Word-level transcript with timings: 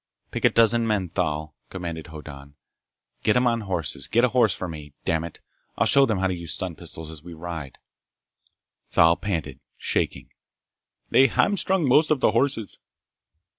"Pick 0.31 0.45
a 0.45 0.49
dozen 0.49 0.87
men, 0.87 1.09
Thal!" 1.09 1.53
commanded 1.69 2.07
Hoddan. 2.07 2.55
"Get 3.21 3.35
'em 3.35 3.45
on 3.45 3.61
horses! 3.61 4.07
Get 4.07 4.23
a 4.23 4.29
horse 4.29 4.55
for 4.55 4.67
me, 4.67 4.93
dammit! 5.05 5.39
I'll 5.77 5.85
show 5.85 6.05
'em 6.07 6.17
how 6.17 6.25
to 6.25 6.33
use 6.33 6.49
the 6.53 6.53
stun 6.55 6.75
pistols 6.75 7.11
as 7.11 7.21
we 7.21 7.35
ride!" 7.35 7.77
Thal 8.89 9.15
panted, 9.15 9.59
shaking: 9.77 10.31
"They... 11.11 11.27
hamstrung 11.27 11.87
most 11.87 12.09
of 12.09 12.19
the 12.19 12.31
horses!" 12.31 12.79